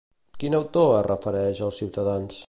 [0.43, 2.39] Quin autor es refereix als ciutadans?